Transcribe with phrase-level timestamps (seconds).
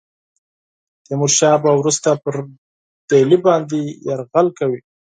[1.05, 2.35] تیمور شاه به وروسته پر
[3.09, 4.81] ډهلي باندي یرغل کوي.